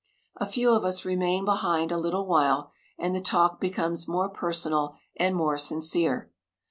[0.37, 4.95] A few of us remain behind a little while, and the talk becomes more personal
[5.17, 6.31] and more sincere.